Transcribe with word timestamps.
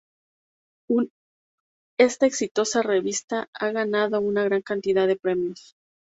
Esta 1.99 2.25
exitosa 2.25 2.81
revista 2.81 3.49
ha 3.53 3.69
ganado 3.71 4.19
una 4.19 4.43
gran 4.43 4.63
cantidad 4.63 5.05
de 5.05 5.15
premios. 5.15 5.75